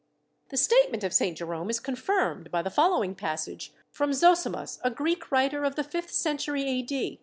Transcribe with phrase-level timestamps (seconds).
[0.49, 1.37] The statement of St.
[1.37, 6.09] Jerome is confirmed by the following passage from Zosimus, a Greek writer of the fifth
[6.09, 7.19] century A.